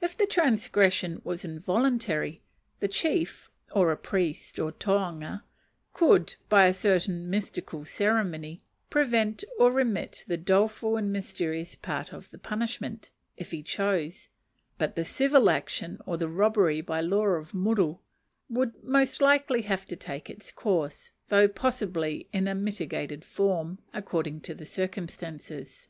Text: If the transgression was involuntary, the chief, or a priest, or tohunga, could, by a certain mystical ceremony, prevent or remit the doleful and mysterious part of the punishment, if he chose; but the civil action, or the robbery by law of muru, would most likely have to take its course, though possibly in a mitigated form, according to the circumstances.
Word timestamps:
If 0.00 0.16
the 0.16 0.26
transgression 0.26 1.20
was 1.22 1.44
involuntary, 1.44 2.42
the 2.80 2.88
chief, 2.88 3.48
or 3.70 3.92
a 3.92 3.96
priest, 3.96 4.58
or 4.58 4.72
tohunga, 4.72 5.44
could, 5.92 6.34
by 6.48 6.66
a 6.66 6.74
certain 6.74 7.30
mystical 7.30 7.84
ceremony, 7.84 8.64
prevent 8.90 9.44
or 9.60 9.70
remit 9.70 10.24
the 10.26 10.36
doleful 10.36 10.96
and 10.96 11.12
mysterious 11.12 11.76
part 11.76 12.12
of 12.12 12.28
the 12.32 12.38
punishment, 12.40 13.12
if 13.36 13.52
he 13.52 13.62
chose; 13.62 14.28
but 14.78 14.96
the 14.96 15.04
civil 15.04 15.48
action, 15.48 16.00
or 16.06 16.16
the 16.16 16.26
robbery 16.26 16.80
by 16.80 17.00
law 17.00 17.26
of 17.26 17.54
muru, 17.54 17.98
would 18.48 18.82
most 18.82 19.20
likely 19.22 19.62
have 19.62 19.86
to 19.86 19.94
take 19.94 20.28
its 20.28 20.50
course, 20.50 21.12
though 21.28 21.46
possibly 21.46 22.28
in 22.32 22.48
a 22.48 22.54
mitigated 22.56 23.24
form, 23.24 23.78
according 23.94 24.40
to 24.40 24.56
the 24.56 24.66
circumstances. 24.66 25.86